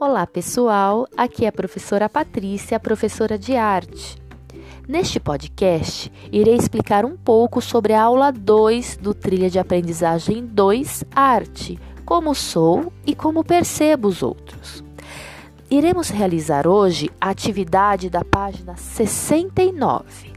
Olá 0.00 0.24
pessoal, 0.28 1.08
aqui 1.16 1.44
é 1.44 1.48
a 1.48 1.52
professora 1.52 2.08
Patrícia, 2.08 2.78
professora 2.78 3.36
de 3.36 3.56
arte. 3.56 4.16
Neste 4.86 5.18
podcast, 5.18 6.12
irei 6.30 6.54
explicar 6.54 7.04
um 7.04 7.16
pouco 7.16 7.60
sobre 7.60 7.94
a 7.94 8.02
aula 8.04 8.30
2 8.30 8.96
do 8.98 9.12
Trilha 9.12 9.50
de 9.50 9.58
Aprendizagem 9.58 10.46
2 10.46 11.02
Arte, 11.12 11.80
como 12.04 12.32
sou 12.32 12.92
e 13.04 13.12
como 13.12 13.42
percebo 13.42 14.06
os 14.06 14.22
outros. 14.22 14.84
Iremos 15.68 16.10
realizar 16.10 16.68
hoje 16.68 17.10
a 17.20 17.30
atividade 17.30 18.08
da 18.08 18.24
página 18.24 18.76
69. 18.76 20.32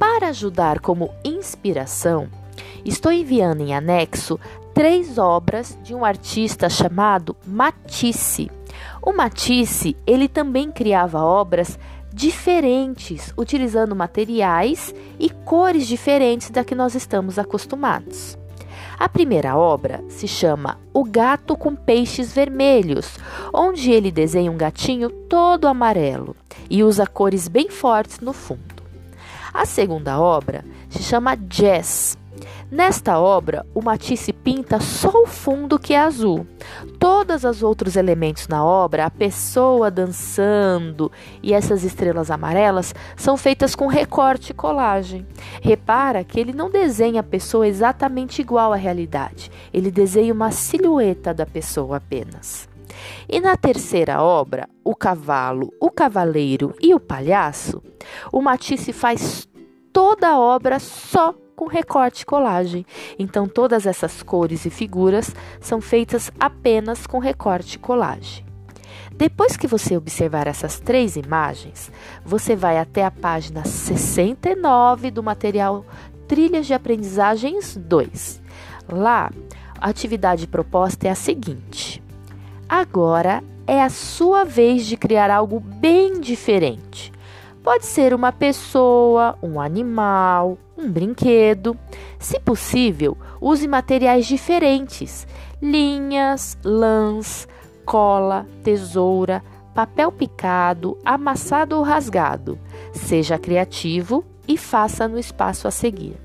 Para 0.00 0.30
ajudar 0.30 0.80
como 0.80 1.14
inspiração, 1.24 2.28
estou 2.84 3.12
enviando 3.12 3.60
em 3.60 3.72
anexo 3.72 4.40
três 4.74 5.18
obras 5.18 5.78
de 5.82 5.94
um 5.94 6.04
artista 6.04 6.68
chamado 6.68 7.36
Matisse. 7.46 8.50
O 9.02 9.12
Matisse, 9.12 9.96
ele 10.06 10.28
também 10.28 10.70
criava 10.70 11.22
obras 11.22 11.78
diferentes, 12.12 13.32
utilizando 13.36 13.96
materiais 13.96 14.94
e 15.18 15.30
cores 15.30 15.86
diferentes 15.86 16.50
da 16.50 16.64
que 16.64 16.74
nós 16.74 16.94
estamos 16.94 17.38
acostumados. 17.38 18.38
A 18.98 19.08
primeira 19.08 19.56
obra 19.56 20.02
se 20.08 20.28
chama 20.28 20.78
O 20.92 21.04
Gato 21.04 21.56
com 21.56 21.74
Peixes 21.74 22.32
Vermelhos, 22.32 23.18
onde 23.52 23.90
ele 23.90 24.10
desenha 24.10 24.50
um 24.50 24.56
gatinho 24.56 25.10
todo 25.10 25.66
amarelo 25.66 26.36
e 26.70 26.84
usa 26.84 27.06
cores 27.06 27.48
bem 27.48 27.68
fortes 27.68 28.20
no 28.20 28.32
fundo. 28.32 28.82
A 29.52 29.66
segunda 29.66 30.20
obra 30.20 30.64
se 30.88 31.02
chama 31.02 31.36
Jazz 31.36 32.16
Nesta 32.72 33.20
obra, 33.20 33.66
o 33.74 33.82
Matisse 33.82 34.32
pinta 34.32 34.80
só 34.80 35.10
o 35.10 35.26
fundo 35.26 35.78
que 35.78 35.92
é 35.92 36.00
azul. 36.00 36.46
Todos 36.98 37.44
os 37.44 37.62
outros 37.62 37.96
elementos 37.96 38.48
na 38.48 38.64
obra, 38.64 39.04
a 39.04 39.10
pessoa 39.10 39.90
dançando 39.90 41.12
e 41.42 41.52
essas 41.52 41.84
estrelas 41.84 42.30
amarelas, 42.30 42.94
são 43.14 43.36
feitas 43.36 43.74
com 43.74 43.88
recorte 43.88 44.52
e 44.52 44.54
colagem. 44.54 45.26
Repara 45.60 46.24
que 46.24 46.40
ele 46.40 46.54
não 46.54 46.70
desenha 46.70 47.20
a 47.20 47.22
pessoa 47.22 47.68
exatamente 47.68 48.40
igual 48.40 48.72
à 48.72 48.76
realidade, 48.76 49.50
ele 49.70 49.90
desenha 49.90 50.32
uma 50.32 50.50
silhueta 50.50 51.34
da 51.34 51.44
pessoa 51.44 51.98
apenas. 51.98 52.66
E 53.28 53.38
na 53.38 53.54
terceira 53.54 54.22
obra, 54.22 54.66
O 54.82 54.96
Cavalo, 54.96 55.70
o 55.78 55.90
Cavaleiro 55.90 56.74
e 56.80 56.94
o 56.94 57.00
Palhaço, 57.00 57.82
o 58.32 58.40
Matisse 58.40 58.94
faz 58.94 59.46
toda 59.92 60.28
a 60.28 60.38
obra 60.38 60.78
só 60.78 61.34
com 61.54 61.66
recorte 61.66 62.22
e 62.22 62.26
colagem. 62.26 62.86
Então, 63.18 63.46
todas 63.46 63.86
essas 63.86 64.22
cores 64.22 64.64
e 64.64 64.70
figuras 64.70 65.34
são 65.60 65.80
feitas 65.80 66.30
apenas 66.40 67.06
com 67.06 67.18
recorte 67.18 67.76
e 67.76 67.78
colagem. 67.78 68.44
Depois 69.14 69.56
que 69.56 69.66
você 69.66 69.96
observar 69.96 70.46
essas 70.46 70.80
três 70.80 71.16
imagens, 71.16 71.92
você 72.24 72.56
vai 72.56 72.78
até 72.78 73.04
a 73.04 73.10
página 73.10 73.64
69 73.64 75.10
do 75.10 75.22
material 75.22 75.84
Trilhas 76.26 76.66
de 76.66 76.74
Aprendizagens 76.74 77.76
2. 77.76 78.42
Lá, 78.90 79.30
a 79.78 79.88
atividade 79.88 80.46
proposta 80.46 81.06
é 81.06 81.10
a 81.10 81.14
seguinte: 81.14 82.02
agora 82.68 83.44
é 83.66 83.82
a 83.82 83.90
sua 83.90 84.44
vez 84.44 84.86
de 84.86 84.96
criar 84.96 85.30
algo 85.30 85.60
bem 85.60 86.20
diferente. 86.20 87.12
Pode 87.62 87.86
ser 87.86 88.12
uma 88.12 88.32
pessoa, 88.32 89.38
um 89.40 89.60
animal, 89.60 90.58
um 90.76 90.90
brinquedo. 90.90 91.78
Se 92.18 92.38
possível, 92.40 93.16
use 93.40 93.68
materiais 93.68 94.26
diferentes: 94.26 95.26
linhas, 95.60 96.58
lãs, 96.64 97.46
cola, 97.84 98.46
tesoura, 98.64 99.42
papel 99.74 100.10
picado, 100.10 100.98
amassado 101.04 101.76
ou 101.76 101.82
rasgado. 101.82 102.58
Seja 102.92 103.38
criativo 103.38 104.24
e 104.46 104.58
faça 104.58 105.06
no 105.06 105.18
espaço 105.18 105.68
a 105.68 105.70
seguir. 105.70 106.16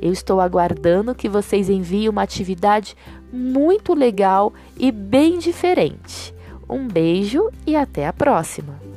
Eu 0.00 0.10
estou 0.10 0.40
aguardando 0.40 1.14
que 1.14 1.28
vocês 1.28 1.68
enviem 1.68 2.08
uma 2.08 2.22
atividade 2.22 2.96
muito 3.30 3.94
legal 3.94 4.52
e 4.76 4.90
bem 4.90 5.38
diferente. 5.38 6.34
Um 6.68 6.88
beijo 6.88 7.50
e 7.66 7.76
até 7.76 8.06
a 8.06 8.12
próxima! 8.12 8.91